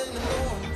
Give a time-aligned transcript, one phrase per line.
[0.00, 0.69] ！Hello，听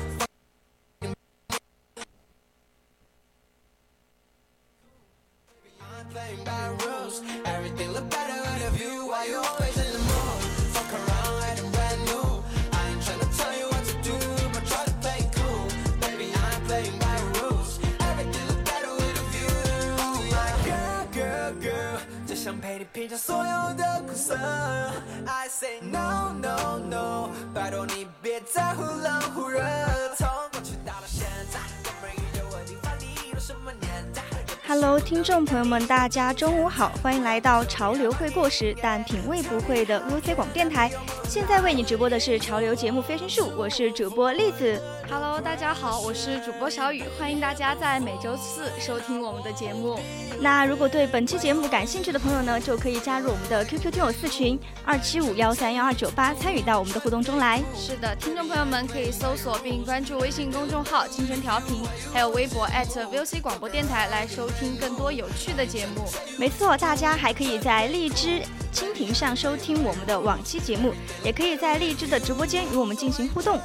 [35.24, 40.90] 众朋友们，大家中午好，欢迎来到潮流会过时但品味不会的 UC 广电台。
[41.26, 44.78] 现在为你直播的是潮流节目《飞升术》，我是主播栗子。
[45.08, 49.98] Hello，大家好，我是主播小雨，欢迎大家在每周四收听我们的节目。
[50.40, 57.62] 那如果对本期节目感兴趣的朋友呢，就可以加入我们的 QQ 听友四群二七五幺三幺二九八，参与到我们的互动中来。
[57.76, 66.04] 是的，听众朋友们可以搜索并关注微信公众号“青春调频”，还有微博 @VOC 广播电台来收听更多有趣的节目。
[66.38, 73.60] 没错，大家还可以在荔枝、蜻蜓上收听我们的往期节目，也可以在荔枝的直播间与我们进行互动。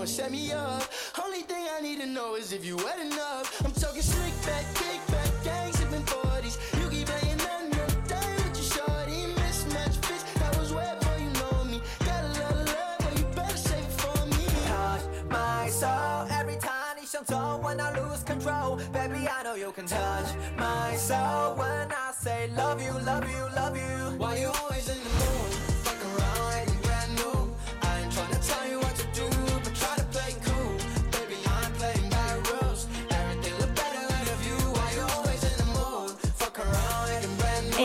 [0.00, 0.82] Gon' set me up.
[1.22, 3.62] Only thing I need to know is if you wet enough.
[3.64, 6.56] I'm talking slick back, kick back, gang sipping 40s.
[6.80, 9.20] You keep playing another day with your shorty.
[9.40, 11.80] Mismatch bitch, that was wet boy, you know me.
[12.04, 14.44] Got a lot of love, but you better save it for me.
[14.68, 18.76] Touch my soul every time you show when I lose control.
[18.92, 23.42] Baby, I know you can touch my soul when I say love you, love you,
[23.54, 24.18] love you.
[24.18, 25.69] Why you always in the mood?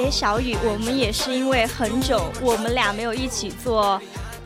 [0.05, 3.99] 哎，小雨，我们也是因为很久我们俩没有一起做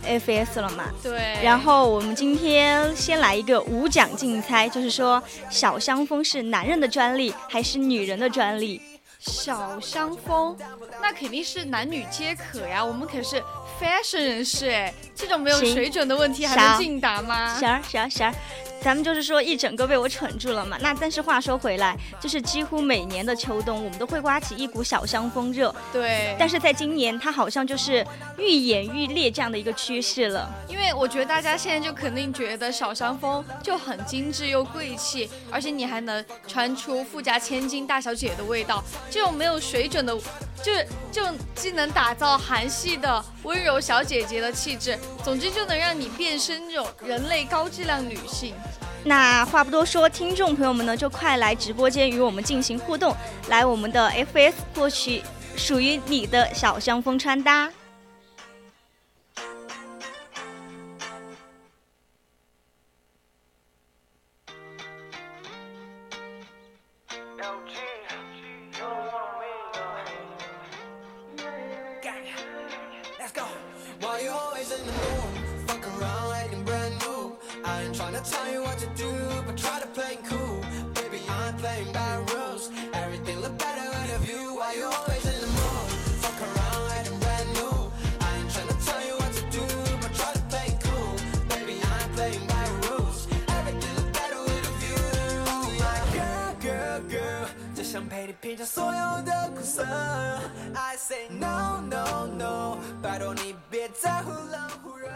[0.06, 0.86] FS 了嘛？
[1.03, 1.38] 对。
[1.44, 8.81] 然后我们今天先来一个无奖竞猜，就是说小香风是男人的专利还是女人的专利？
[9.20, 10.56] 小香风，
[11.02, 12.84] 那肯定是男女皆可呀。
[12.84, 13.44] 我们可是
[13.81, 17.53] fashion 人士哎，这种没有水准的问题还能竞答吗？
[17.59, 18.34] 行行行。
[18.81, 20.78] 咱们就是说一整个被我蠢住了嘛。
[20.81, 25.73] 那但是话说回来，就是几乎每年的秋冬，我们都会刮起一股小香风热。
[25.91, 26.35] 对。
[26.40, 28.06] 但是在今年，它好像就是
[28.38, 30.50] 愈演愈烈这样的一个趋势了。
[30.67, 38.84] 因为我觉得大家现在就肯定觉得小香风就很精致又贵气，而且你还能穿出富家千金大小姐的味道。
[39.09, 40.16] 这种没有水准的，
[40.63, 40.72] 就
[41.11, 41.23] 就
[41.53, 48.53] 既能打造韩系的温柔小姐姐的气质，总之就能让你变身这种人类高质量女性。
[49.06, 53.16] 那话不多说，听众朋友们呢，就快来直播间与我们进行互动，
[53.48, 55.24] 来我们的 FS 获取
[55.56, 57.70] 属于你的小香风穿搭。
[78.79, 79.11] to do,
[79.46, 80.61] but try to play cool.
[80.93, 82.72] Baby, I'm playing by rules.
[82.93, 84.55] Everything look better with a view.
[84.55, 85.87] Why you always in the mood?
[86.23, 87.91] Fuck around like I'm brand new.
[88.22, 89.66] I ain't trying to tell you what to do,
[90.02, 91.14] but try to play cool.
[91.49, 93.28] Baby, I'm playing by rules.
[93.58, 95.03] Everything look better with a view.
[95.52, 99.84] Oh my girl, girl, girl，就想陪你品尝所有的苦涩。
[100.73, 105.09] I say no no no, 拜托你别再忽冷忽热。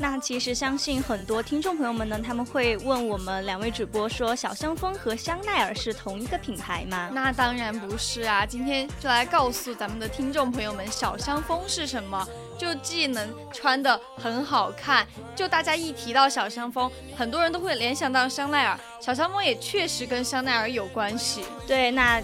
[0.00, 7.10] 那其实相信很多听众朋友们呢，他们会问我们两位主播说，小香风和香奈儿是同一个品牌吗？
[7.12, 8.46] 那当然不是啊！
[8.46, 12.26] 今天就来告诉咱们的听众朋友们，小香风是什么。
[12.56, 15.06] 就既能穿的很好看，
[15.36, 18.80] 就大家一提到小香风，很多人都会联想到香奈儿。
[19.02, 21.44] 小香风也确实跟香奈儿有关系。
[21.66, 22.22] 对，那。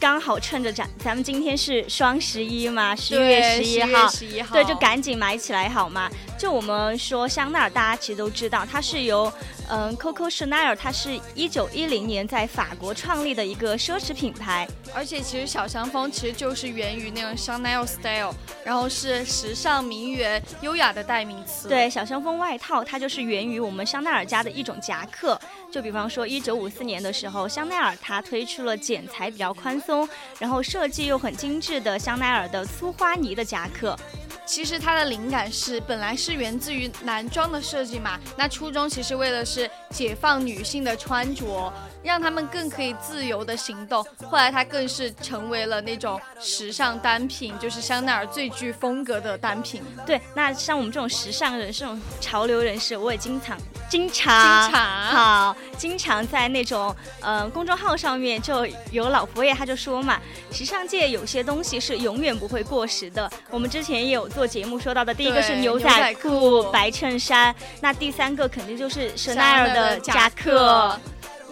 [0.00, 3.64] 刚好趁着咱咱们今天是双十一嘛，十一月十
[4.24, 6.08] 一号，对，就赶紧买起来好吗？
[6.38, 9.30] 就我们说香奈儿，大家其实都知道，它是由
[9.68, 14.66] 嗯 Coco Chanel，它是一九一零年在法国创立的一个奢侈品牌。
[14.94, 18.32] 而且其实小香风其实就是源于那种香奈儿 style，
[18.64, 21.68] 然后是时尚名媛、优雅的代名词。
[21.68, 25.38] 对，小香风外套它就是源于我们香奈儿家的一种夹克。
[25.72, 30.08] 就比方说一九五四年的时候，香奈儿它推出了剪裁比较宽松，
[30.38, 33.98] 然后设计又很精致的香奈儿的粗花呢的夹克。
[34.48, 41.70] 其实它的灵感是本来是源自于男装的设计嘛，那初衷其实为的是解放女性的穿着。
[42.02, 44.04] 让他们更可以自由的行动。
[44.24, 49.82] 后来，它更是成为了那种时尚单品，就是香奈儿最具风格的单品。
[50.06, 53.56] 对，那像我们这种时尚人士、这种潮流人士，我也经常、
[53.88, 60.20] 经常、经常好，经常在那种呃公众号上面就有老佛爷他就说嘛，
[60.50, 63.30] 时尚界有些东西是永远不会过时的。
[63.50, 70.98] 我们之前也有做节目说到的，第一个是牛仔裤、白衬衫，那第三个肯定就是香奈儿的夹克。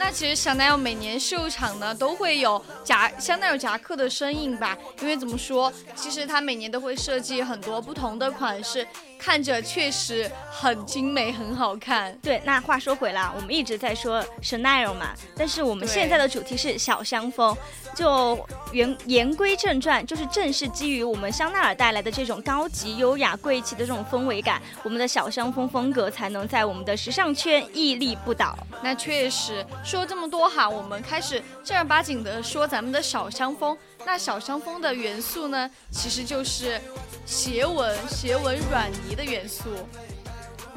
[0.06, 8.86] 那其实香奈儿每年秀场呢都会有夹香奈儿夹克的身影吧，因为怎么说，其实它每年都会设计很多不同的款式。
[9.18, 12.16] 看着确实很精美，很好看。
[12.22, 17.56] 对，那话说回来，我们一直在说 Chanel 嘛，但是我们现在的主题是小香风。
[17.94, 18.38] 就
[18.74, 28.54] 言言归正传，就是正是基于我们香奈儿带来的这种高级、优雅、贵气的这种氛围感，我们的小香风风格才能在我们的时尚圈屹立不倒。
[28.82, 33.74] 那确实，说这么多哈，我们开始正儿八经的说咱们的小香风。
[34.04, 36.78] 那小香风的元素呢，其实就是
[37.26, 39.68] 斜纹、斜纹软呢的元素。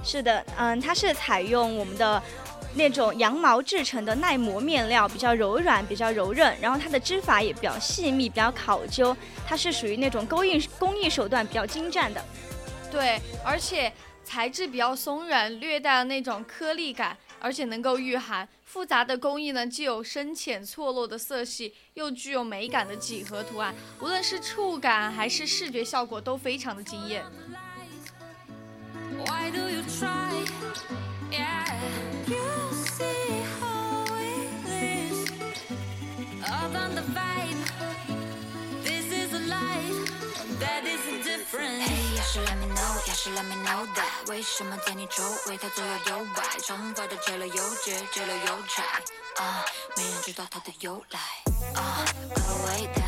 [0.04, 2.22] 是的，嗯，它是采用我们的
[2.74, 9.16] 那种羊毛制成的耐磨面料，比较柔软，比较柔韧，然后它的织法也比较细密，比较考究。
[9.48, 12.26] 它是属于那种勾印工艺手段比较精湛的。
[12.92, 13.92] 对，而且
[14.26, 17.16] 材质比较松软，略带那种颗粒感。
[17.42, 27.26] 而且能够御寒，复杂的工艺呢，既有深浅错落的色系，又具有美感的几何图案，无论是触感还是视觉效果都非常的惊艳。
[43.14, 48.84] 是 let me know，也是 let me know that，为什么在你周围他左右摇摆，长发的戒了又戒，戒了又拆，
[49.44, 49.66] 啊，
[49.96, 51.20] 没人知道他的由来，
[51.76, 52.99] 啊可为的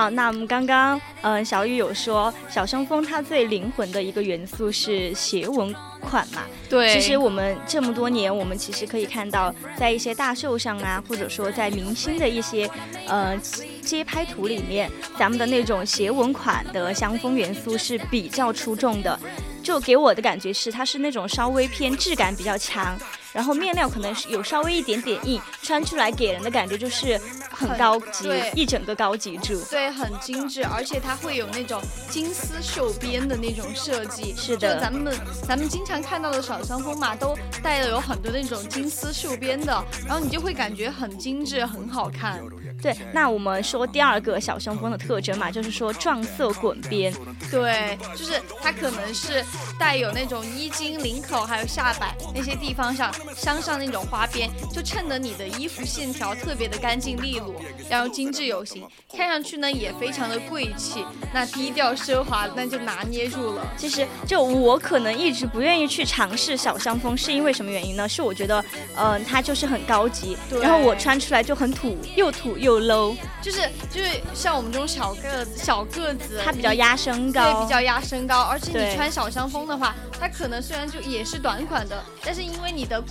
[0.00, 6.40] 好，那我们刚刚，嗯，小雨有说小香风它最灵魂的一个元素是斜纹款嘛？
[6.70, 6.94] 对。
[6.94, 12.66] 其实我们这么多年，我们其实可以看到，在一些大秀上啊，或者说在明星的一些，
[13.06, 13.36] 呃，
[13.82, 19.20] 街拍图里面，咱们的那种斜纹款的香风元素是比较出众的。
[19.62, 22.98] 就给我的感觉是，它是那种稍微偏质感比较强，
[23.32, 27.20] 然后面料可能是有稍微一点点硬，穿出来给人的感觉就是
[27.50, 29.62] 很高级，一整个高级住。
[29.70, 34.34] 对，很精致，而且它会有那种金丝绣边的那种设计。
[34.36, 35.14] 是的，就咱们
[35.46, 42.40] 咱们经常看到的小香风嘛，都带了有很多那种金丝绣边的，然后你就会感觉很精致，很好看。
[42.82, 47.12] 对，那我们说第二个小香风的特征嘛，就是说撞色滚边。
[47.50, 49.44] 对，就是它可能是
[49.78, 57.54] 带有那种衣襟、领口还有下摆那些地方上镶上那种花边，就衬得你的衣服线条特别的干净利落，
[57.90, 61.04] 然后精致有型，看上去呢也非常的贵气。
[61.34, 63.66] 那低调奢华那就拿捏住了。
[63.76, 68.08] 其实就我可能一直不愿意去尝试小香风，是因为什么原因呢？
[68.08, 68.64] 是我觉得，
[68.96, 72.69] 嗯，它就是很高级，然后我穿出来就很土，又土又。
[72.70, 83.08] 又 low，就是就是像我们这种小个子小个子，它比较压身高，对，比较压身高，而且你穿小香风的话，它可能虽然就也是短款的，但是因为你的骨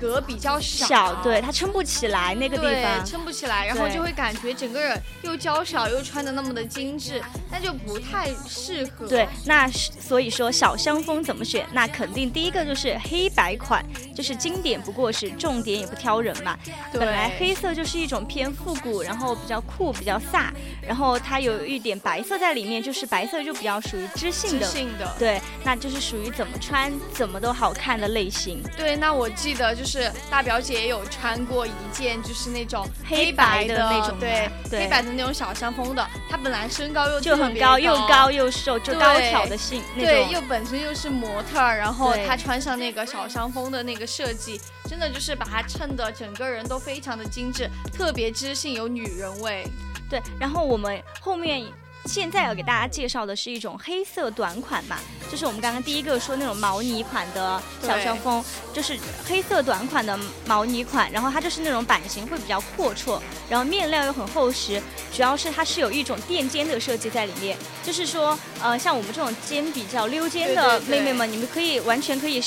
[0.00, 9.08] 骼比较小，对，它撑不起来那个地方，撑不起来，然后就会感觉整个人又娇小又穿的那么的精致，那就不太适合。
[9.08, 11.66] 对，那所以说小香风怎么选？
[11.72, 16.56] 那肯定第一个就是黑白款，就是经典不过时，重点也不挑人嘛。
[16.92, 18.82] 本来黑色就是一种偏复古。
[18.82, 20.50] 古，然后比较酷，比较飒，
[20.84, 25.14] 然后它有一点白色在里面，就是白色就比较属于知性的，知性的。
[25.20, 28.62] 对，那就是属于怎么穿怎么都好看的类型。
[28.76, 36.06] 对，那我记得就是大表姐也有穿过一件，就是那种黑白的那种对，对黑白的那种小香风的。
[36.28, 40.10] 她本来身高又就很高，又高又瘦，就高挑的性那种。
[40.10, 49.66] 对，又本身又是模特儿，然后她穿上那个小香风的那个设计，真的就是把她衬得整个人都非常的精致，特别知性，有女人味。
[50.08, 51.64] 对，然后我们后面
[52.06, 54.98] 现在要给大家介绍的是一种黑色短款嘛，
[55.30, 64.82] 就是我们刚刚第一个说那种毛呢款的小香风，就是黑色短款的毛呢款，然后它就是那种版型会比较阔绰，然后面料又很厚实，
[65.14, 72.42] 主要是它是有一种垫肩的设计在里面，就是说，呃，像我们这种肩比较溜肩的对对对妹妹们，你们可以完全可以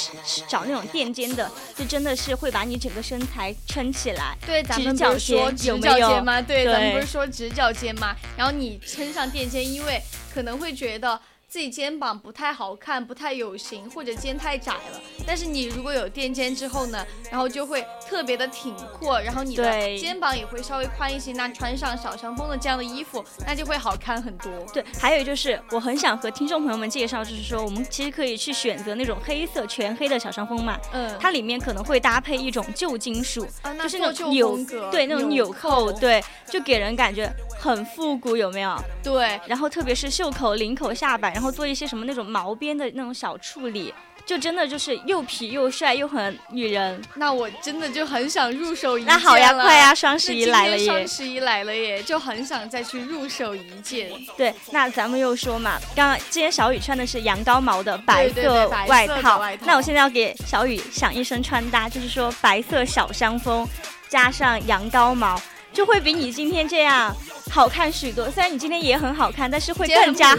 [0.48, 4.36] 找那种垫肩的，就真的是会把你整个身材撑起来。
[4.46, 6.42] 对，咱们不是说直角肩吗？
[6.42, 8.16] 对，咱们不是说直角肩吗？
[8.38, 10.02] 然后你撑上垫因为
[10.34, 11.20] 可能会觉得
[11.56, 15.02] 自己肩膀不太好看，不太有型，或者肩太窄了。
[15.26, 21.32] 但是你如果有垫肩之后呢，然后就会特别的挺阔，然后你的肩膀也会稍微宽一些。
[21.32, 24.52] 那穿上小香风的这样的衣服，那就会好看很多。
[24.74, 34.60] 对，还有就是我很想和听众朋友们介绍，就是说我们其实可以去选择那种黑色全黑的小香风嘛，嗯，它里面可能会搭配一种旧金属，啊，那就是那种纽
[34.92, 38.76] 对那种纽扣，扣，对，就给人感觉很复古，有没有？
[39.02, 43.94] 对，然后特别是袖口、领口、下摆，然后做一些什么那种毛边的那种小处理，
[44.26, 47.02] 就真的就是又皮又帅又很女人。
[47.16, 51.08] 那我真的就很想入手一件那好呀，快呀，双十一来了耶双！
[51.08, 54.12] 十一来了耶，就很想再去入手一件。
[54.38, 63.68] 对，那咱们又说嘛，刚刚今天小雨穿的是羊羔毛的白色外套那我现在要给小雨想一身穿搭，就是说白色小香风
[64.08, 65.40] 加上羊羔毛，
[65.72, 67.16] 就会比你今天这样
[67.56, 68.30] 好看许多。
[68.30, 70.38] 虽然你今天也很好看，但是会更加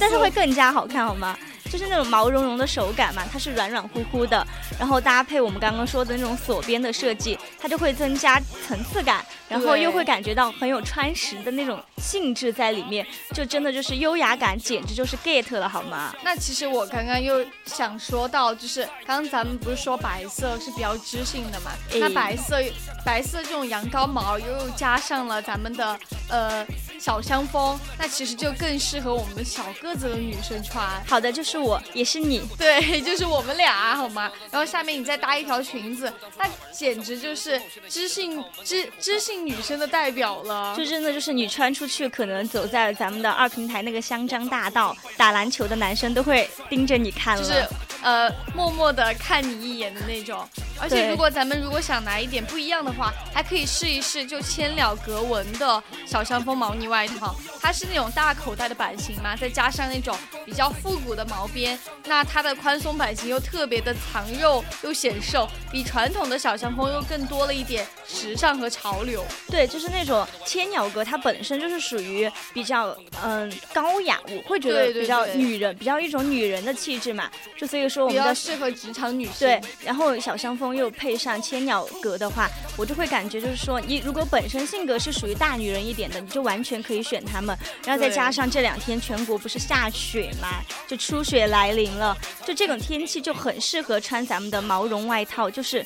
[0.00, 1.38] 但是会更加好看，好吗？
[1.70, 4.46] 就是那种毛茸茸的手感嘛，它是软软乎乎的，
[4.78, 16.14] 然后搭配我们刚刚说的那种锁边的设计，它就会增加层次感，然后又会感觉到很有穿石的那种性质在里面，就真的就是优雅感，简直就是 get 了，好吗？
[16.22, 21.70] 那其实我刚刚又想说到，就是刚刚咱们不是说白色是比较知性的嘛？
[21.90, 22.56] 诶那白色
[23.04, 25.98] 白色这种羊羔毛又加上了咱们的
[26.28, 26.66] 呃
[26.98, 30.86] 小香风，那其实就更适合我们小个子的女生穿。
[31.06, 34.30] 好的，就是我，也是你，对，就是我们俩，好吗？
[34.50, 40.74] 然后下面你再搭一条裙子，那简直就是知性知知性女生的代表了。
[40.76, 47.42] 就真的就是你穿出去，可能走在咱们的二平台那个香樟大道，打篮球的男生都会盯着你看了。
[47.42, 47.66] 就是
[48.02, 50.46] 呃默默的看你一眼的那种。
[50.80, 69.24] 而且如果咱们如果想来一点不一样的话，还可以试一试就千鸟格纹的小香风毛呢外套，它是那种大口袋的版型嘛，再加上那种比较复古的毛边，那它的宽松版型又特别的藏肉又显瘦，比传统的小香风又更多了一点时尚和潮流。
[69.48, 77.30] 对，就是那种千鸟格，它本身就是属于比较嗯高雅，我会觉得比较对女人，比较一种女人的气质嘛。
[77.56, 79.34] 就所以说我比较们的适合职场女性。
[79.40, 87.56] 对，然后小香风又配上千鸟格的话，我就会感觉就是说，你如果本身性格是属于大女人一点的，你就完全可以选他们。
[87.84, 95.84] 然后再加上这两天全国不是下雪嘛，就初雪来临了，就这种天气就很适合穿咱们的毛绒外套，就是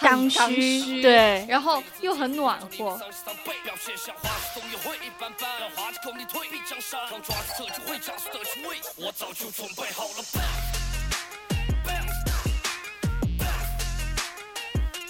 [0.00, 1.44] 刚需，对。
[1.48, 3.00] 然后又很暖和。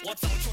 [0.09, 0.48] 我早就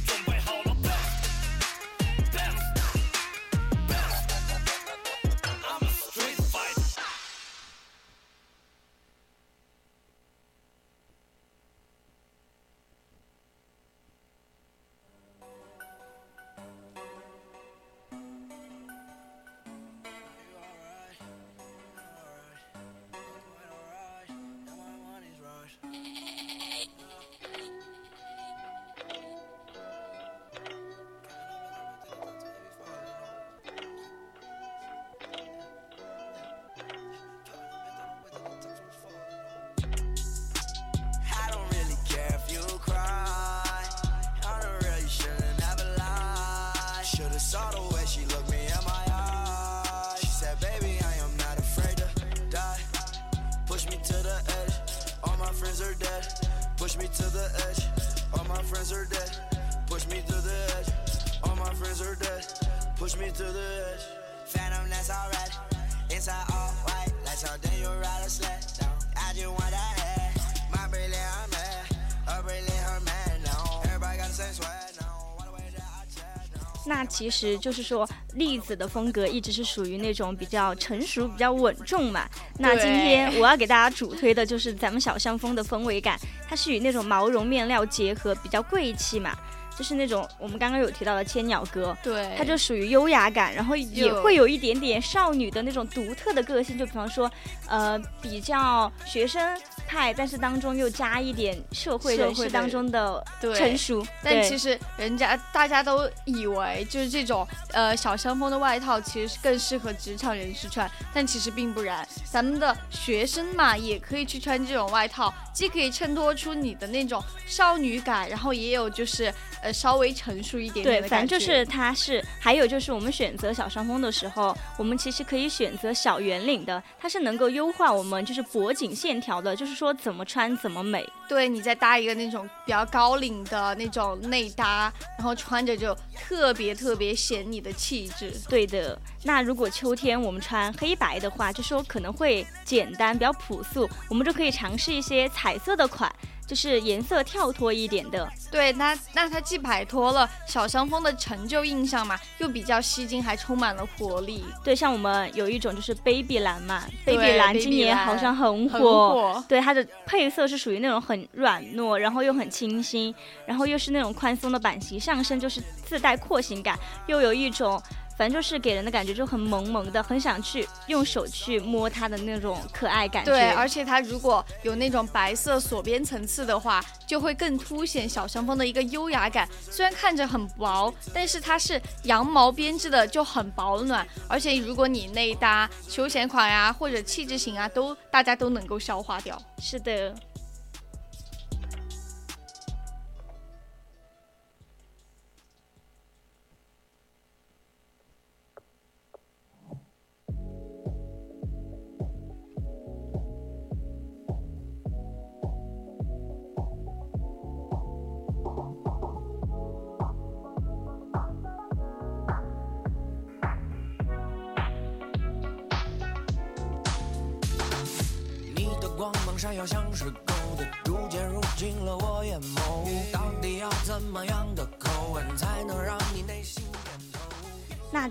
[77.07, 82.29] 其实就是说，栗子的风格一直是属于那种比较成熟、比较稳重嘛。
[82.59, 89.37] 那今天我要给大家主推的就是咱们小香风的氛围感，它是与那种毛绒面料结合，比较贵气嘛。
[89.77, 97.31] 就是那种我们刚刚有提到的千鸟歌，对，它就属于优雅感，然后也会有一点点少女的那种独特的个性，就比方说，
[97.69, 103.23] 呃，比较学生派，但是当中又加一点社会人士当中的
[103.55, 104.05] 成熟。
[104.23, 112.07] 但对其实人家大家都以为就是这种呃小香风的外套，其实是更适合职场人士穿，但其实并不然。
[112.25, 121.17] 咱们的学生嘛，也可以去穿这种外套，既可以衬托出你的那种少女感，然后也有就是呃稍微成熟一点对，点的感觉。
[121.17, 131.07] 反正就是它是，还有就是我们选择小上风的时候，我们其实可以选择小圆领的，它是能够优化我们就是脖颈线条的，就是说怎么穿怎么美。
[131.29, 138.33] 对你再搭一个那种比较高领的那种内搭，然后穿着就特别特别显你的气质。
[138.49, 146.15] 对的，那如果秋天我们穿黑白的话，就说可能会简单比较朴素，我们就可以尝试一些彩色的款，
[146.47, 148.29] 就是颜色跳脱一点的。
[148.51, 158.81] 对，那那它既摆脱了小香风的陈旧印象嘛，又比较吸睛，还充满了活力，对，像我们有一种就是 baby 蓝嘛，baby 蓝今年好像很很。
[158.81, 159.45] 火。
[159.49, 167.83] 对它的配色是属于那种很软糯，然后又很清新，然后又是那种宽松的版型，上身就是自带廓形感，又有一种
[168.17, 173.31] 反正就是给人的感觉就很萌萌的，很想去用手去摸它的那种可爱感觉。
[173.31, 179.49] 对，而且它如果有那种白色锁边层次的话，就会更凸显小香风的一个优雅感。
[179.71, 184.07] 虽然看着很薄，但是它是羊毛编织的，就很保暖。
[184.29, 189.41] 而且如果你内搭休闲款呀、或者气质型啊，都大家都能够消化掉。
[189.61, 190.15] 是的。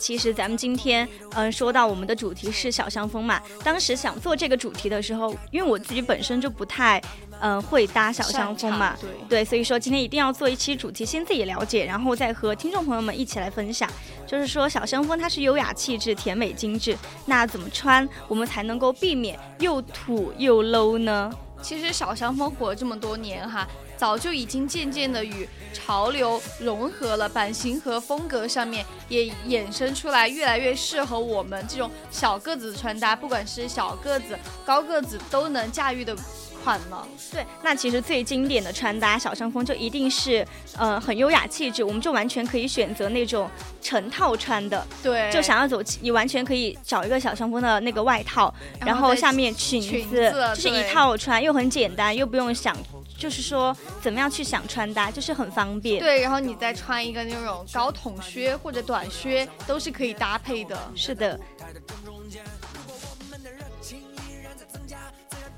[0.05, 3.41] 其实咱们今天，嗯、说到我们的主题是小香风嘛。
[3.63, 7.01] 当时想做这个主题的时候，因为我自己本身就不太，
[7.39, 13.89] 嗯、会搭小香风嘛对对，所以说今天一定要做一期主题，先自己了解，然后再和听众朋友们一起来分享。
[14.27, 21.31] 就是说，小香风它是优雅气质、甜美精致，那怎么穿我们才能够避免又土又 low 呢？
[21.63, 36.15] 其实小香风火了这么多年哈，早就已经渐渐的与潮流融合了，版型和风格上面也衍生出来越来越适合我们这种小个子的穿搭，不管是小个子、高个子都能驾驭的
[36.63, 37.07] 款了。
[37.31, 40.45] 对，那其实最经典的穿搭小香风就一定是，
[40.77, 43.49] 呃，很优雅气质，我们就完全可以选择那种
[43.81, 44.85] 成套穿的。
[45.03, 52.75] 对，就想要走，你完全可以找一个小香风的那个外套，然后下面裙裙子，就是一套穿，又很简单，又不用想，
[53.17, 60.77] 就是说怎么样去想穿搭，就是很方便。，对，然后你再穿一个那种高筒靴或者短靴，都是可以搭配的。
[60.95, 61.39] 是的。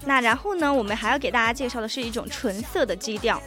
[0.06, 3.42] 那然后呢，我们还要给大家介绍的是一种纯色的基调，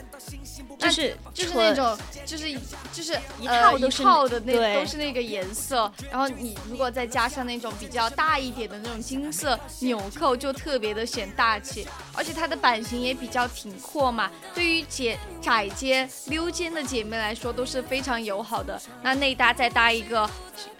[0.81, 2.51] 就是就是那种，就是
[2.91, 18.81] 就是一呃套一套的那都是那个颜色，然后你如果再加上那种比较大一点的那种金色纽扣，就特别的显大气，而且它的版型也比较挺阔嘛，对于姐窄肩、溜肩的姐妹来说都是非常友好的。
[19.03, 20.27] 那内搭再搭一个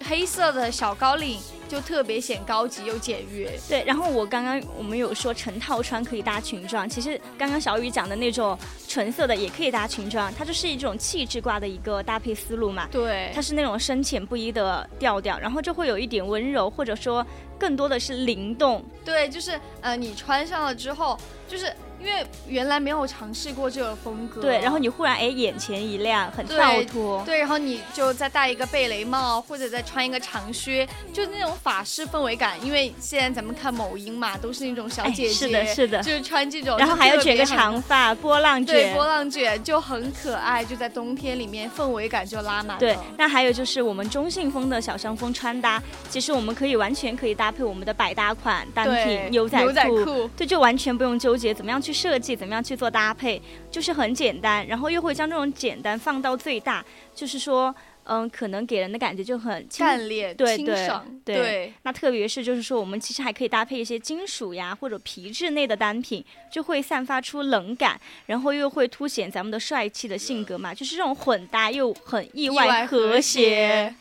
[0.04, 3.52] 黑色的小高领，就特别显高级又简约。
[3.70, 12.88] 对，然后我刚刚我们有说成套穿可以搭裙装，其实刚刚小雨讲的那种纯色的也可以搭裙装，它就是一种气质挂的一个搭配思路嘛。
[12.92, 17.26] 对，它是那种深浅不一的调调，然后就会有一点温柔，或者说
[17.62, 18.84] 更多的是灵动。
[19.06, 27.24] 对，就是呃，你穿上了之后，就是因为原来没有尝试过这个风格，对，然后你忽然哎眼前一亮，很对跳脱。
[27.26, 32.64] 对，然后你就再戴一个贝雷帽，或者再穿一个长靴，就那种法式氛围感。
[32.64, 39.08] 因为现在咱们看某音嘛，都是那种小哎姐姐，是的是的就是穿这种，然后还要卷个长发，波浪卷对，卷波。
[39.08, 42.78] 浪卷就很可爱，就在冬天里面氛围感就拉满了。
[42.78, 50.28] 对，那还有就是我们中性风的小香风穿搭，其实我们可以完全可以搭配我们的百搭款单品牛仔牛仔裤，裤。
[50.38, 56.84] 对，就完全不用纠结怎么样去设计，怎么样去做搭配，就是很简单，然后又会将这种简单放到最大，
[57.14, 61.36] 就是说，嗯，可能给人的感觉就很轻干练、对对清爽，对。
[61.36, 61.74] 对。
[61.84, 73.94] 那特别是就是说，我们其实还可以搭配一些金属呀或者皮质类的单品，就会散发出冷感，然后又会凸显咱们的帅气的性格嘛，就是这种混搭又很意意外和谐。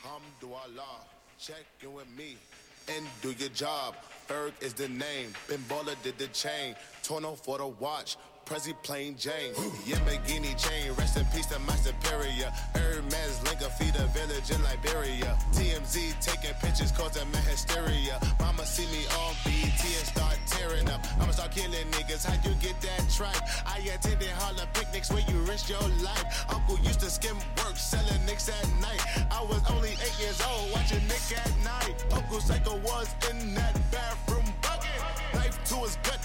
[2.96, 3.94] And do your job.
[4.28, 5.32] Ferg is the name.
[5.48, 5.62] Ben
[6.02, 6.74] did the chain.
[7.02, 8.16] Torno for the watch.
[8.50, 9.54] Prezi plain Jane.
[9.86, 10.92] Yamagini chain.
[10.98, 12.50] Rest in peace to my superior.
[12.74, 15.38] Hermes Linka feed a village in Liberia.
[15.52, 18.18] TMZ taking pictures causing my hysteria.
[18.40, 20.98] Mama see me on BT and start tearing up.
[21.20, 22.26] I'ma start killing niggas.
[22.26, 23.40] How you get that tripe?
[23.66, 26.50] I attended Harlem picnics where you risk your life.
[26.50, 29.00] Uncle used to skim work selling nicks at night.
[29.30, 31.94] I was only eight years old watching Nick at night.
[32.10, 34.90] Uncle Psycho was in that bathroom bucket.
[35.34, 36.18] Knife to his gut.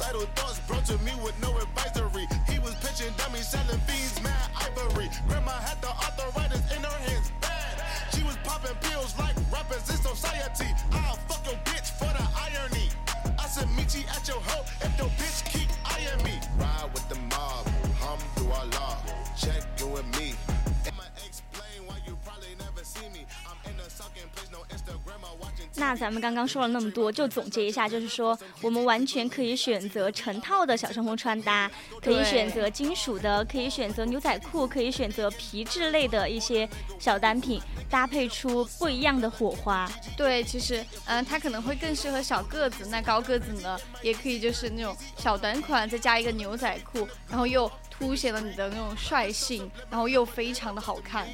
[0.00, 2.26] Suicidal thoughts brought to me with no advisory.
[2.48, 5.10] He was pitching dummies, selling fiends, mad ivory.
[5.28, 7.84] Grandma had the arthritis in her hands, bad.
[8.14, 10.72] She was popping pills like rappers in society.
[10.92, 10.99] I'll
[25.90, 31.68] 那咱们刚刚说了那么多，就总结一下，就是说我们完全可以选择成套的小香风穿搭，
[32.00, 36.68] 可以选择金属的，可以选择牛仔裤，可以选择皮质类的一些
[37.00, 39.90] 小单品，搭配出不一样的火花。
[40.16, 51.26] 对，其实，嗯、它可能会更适合小个子，那高个子呢，也可以就是那种小短款，再加一个牛仔裤，然后又凸显了你的那种率性，然后又非常的好看。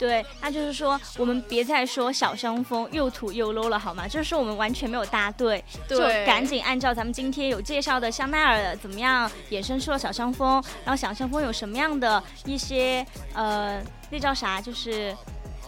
[0.00, 4.08] 对，那就是说我们别再说小香风又土又 low 了，好吗？
[4.08, 14.58] 就是说我们完全没有搭对，就赶紧按照咱们今天有介绍的香奈儿怎么样衍生出了小香风，然后小香风有什么样的一些呃，那叫啥？
[14.58, 15.14] 就是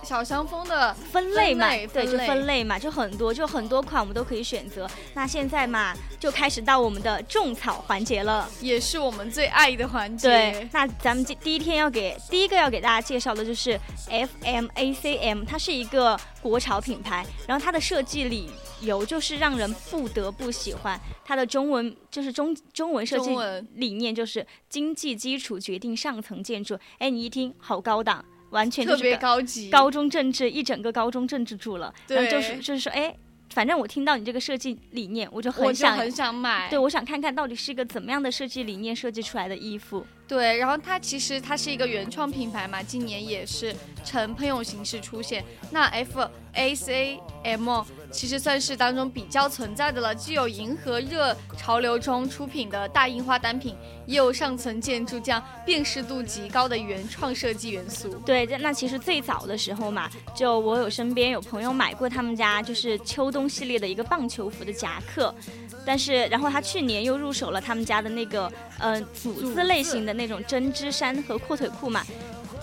[0.02, 4.88] 小香风的分类嘛，类对，就分类嘛，就很多，就很多款我们都可以选择。
[5.14, 8.48] 那现在嘛，就开始到我们的种草环节了。
[8.60, 10.28] 也是我们最爱的环节。
[10.28, 13.78] 对，那咱们第第一天要给第一个要给大家介绍的就是
[14.10, 21.00] FMACM，它是一个国潮品牌，然后它的设计理由就是让人不得不喜欢。
[21.24, 23.30] 它的中文就是中中文设计
[23.74, 26.76] 理念就是经济基础决定上层建筑。
[26.98, 29.68] 哎，你一听好高档，完全就特别是高级。
[29.68, 33.14] 高中政治一整个高中政治住了，然后就是就是说，哎，
[33.50, 36.70] 反正我听到你这个设计理念，我就我就很想，很想买。
[36.70, 40.06] 对我想看看到底是一个怎么样的设计理念设计出来的衣服。
[40.26, 45.44] 对，然后它其实它是一个原创品牌嘛，今年也是呈喷涌形式出现。
[45.70, 58.14] 那 F A C M 其实算是当中比较存在的了，既有迎合热潮流中出品的大印花单品，也有上层建筑这样辨识度极高的原创设计元素。
[58.24, 65.34] 对，那其实最早的时候嘛，就我有身边有朋友买过他们家就是秋冬系列的一个棒球服的夹克，
[65.84, 72.04] 但是然后他去年又入手了他们家的那个呃组字类型的那种针织衫和阔腿裤嘛。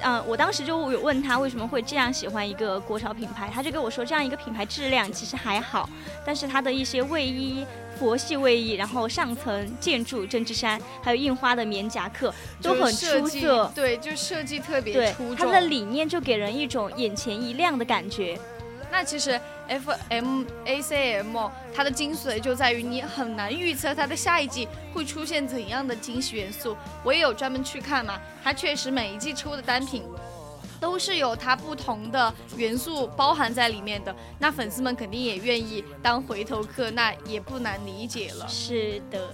[0.01, 5.89] 嗯、我当时就有问他为什么会这样喜欢一个国潮品牌，他就跟我说，这样一个品牌质量其实还好，
[6.25, 7.65] 但是它的一些卫衣、
[7.99, 13.69] 佛系卫衣，然后上层建筑针织衫，还有印花的棉夹克，都很出色。
[13.75, 15.35] 对，就设计特别对出，众。
[15.35, 18.39] 它的理念就给人一种眼前一亮的感觉。
[18.89, 19.37] 那其实
[19.69, 26.75] F M A C M 它的精髓就在于你很难预测它的下一季会出现怎样的惊喜元素。
[27.03, 30.03] 我也有专门去看嘛，它确实每一季出的单品。
[30.81, 38.47] 都是有它不同的元素包含在里面的，那粉丝们肯定也愿意当回头客，那也不难理解了。
[38.47, 39.29] 是的，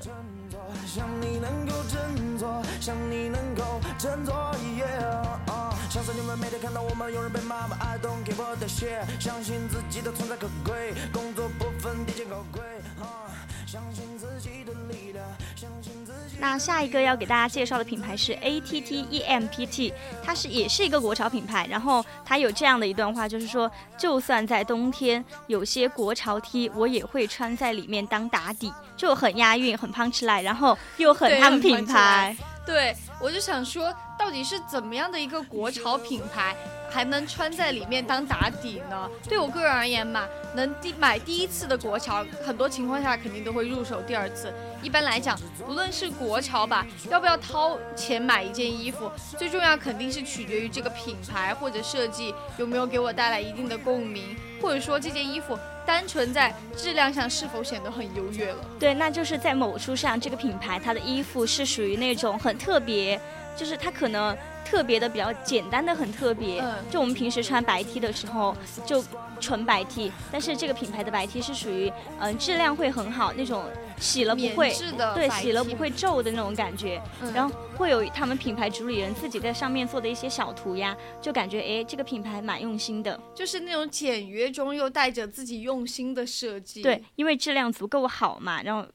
[0.88, 4.34] 想你能够振作，想你能够振作
[4.76, 5.65] ，yeah、啊！
[5.96, 12.62] 相信你们每天看到我们有人被骂吧，I don't give a shit，相信自己的存在可贵，工作不分低贱高贵，
[13.00, 13.32] 啊！
[13.66, 16.36] 相信自己的力量，相信自己。
[16.38, 21.66] 那下一个要给大家介绍的品牌是 A T T E M P T，它是也是一个国潮品牌。
[21.68, 32.36] 然后它有这样的一段话，就是说，就算在冬天，有些国潮 T 我也会穿在里面当打底，就很押韵，很 punch line，然后又很他们品牌。
[32.66, 36.56] 对，我就想说，到底是怎么样的一个国潮品牌，
[36.90, 39.08] 还能穿在里面当打底呢？
[39.30, 40.26] 对我个人而言嘛，
[40.56, 44.52] 能第买第一次的国潮，很多情况下肯定都会入手第二次。
[44.82, 58.66] 一般来讲，无论是国潮吧，要不要掏钱买一件衣服，最重要肯定是取决于这个品牌或者设计有没有给我带来一定的共鸣，或者说这件衣服单纯在质量上是否显得很优越了。
[58.80, 63.20] 对，那就是在某书上，这个品牌它的衣服是属于那种很特别，
[63.56, 66.62] 就是它可能特别的比较简单的很特别。
[66.62, 69.04] 嗯就我们平时穿白 T 的时候，就
[69.40, 73.66] 纯白 T，但是这个品牌的白 T 是属于嗯、质量会很好，那种
[74.00, 74.74] 洗了不会。
[75.14, 83.20] 对，洗了不会皱的那种感觉，嗯然后会有他们品牌主理人自己在上面做的一些小涂鸦，就感觉哎，这个品牌蛮用心的。
[83.34, 86.82] 就是那种简约中又带着自己用心的设计。
[86.82, 88.86] 对，，因为质量足够好嘛，然后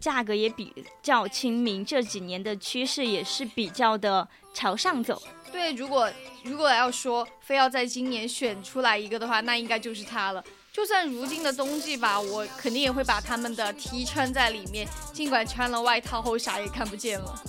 [0.00, 5.20] 价格也比较亲民，这几年的趋势也是比较的朝上走。
[5.52, 6.08] 对，如果
[6.44, 10.42] 如果要说非要在今年选出来一个的话，那应该就是它了。
[10.80, 17.42] 就算如今的冬季吧，我肯定也会把他们的 T 穿在里面，尽管穿了外套后啥也看不见了。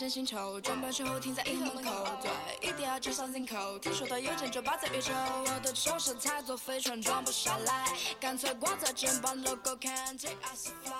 [0.00, 1.90] 跟着我探险星球，装扮之后停在银行门口。
[2.22, 2.30] 对，
[2.70, 3.80] 一定要去 something cool。
[3.80, 7.84] 听说的邮件就我的飞船装不下来，
[8.20, 10.92] 干脆挂在肩膀，logo can take us fly。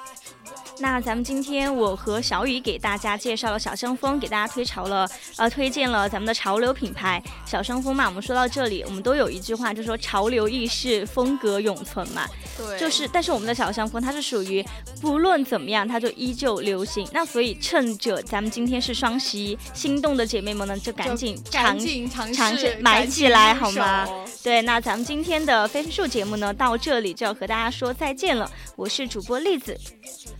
[0.78, 8.06] 那咱们今天我和小雨给大家介绍了小香风，给大家推潮了，呃，推荐了咱们的潮流品牌小香风嘛。
[8.06, 12.26] 我们说到这里，我们都有一句话，就说潮流易逝，风格永存嘛。
[12.56, 14.64] 对，就是，但是我们的小香风它是属于
[15.00, 17.08] 不论怎么样，它就依旧流行。
[17.12, 21.78] 那所以趁着咱们今天是双十一，心动的姐妹们呢，就赶紧赶尝
[22.10, 24.06] 尝尝试买起来好吗？
[24.42, 28.50] 对，那咱们今天的飞书节目呢，到这里就要和大家说再见了。
[28.76, 29.78] 我是主播栗子，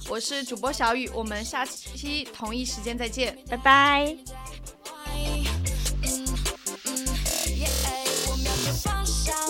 [0.09, 4.17] 我是主播小雨，我们下期同一时间再见，拜拜。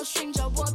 [0.02, 0.69] 寻找我。